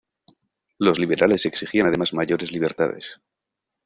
[0.79, 3.21] Los liberales exigían además mayores libertades.